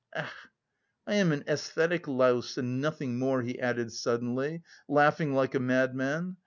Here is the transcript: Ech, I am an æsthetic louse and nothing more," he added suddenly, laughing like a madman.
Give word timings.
Ech, 0.15 0.33
I 1.05 1.13
am 1.13 1.31
an 1.31 1.43
æsthetic 1.43 2.07
louse 2.07 2.57
and 2.57 2.81
nothing 2.81 3.19
more," 3.19 3.43
he 3.43 3.59
added 3.59 3.93
suddenly, 3.93 4.63
laughing 4.87 5.35
like 5.35 5.53
a 5.53 5.59
madman. 5.59 6.37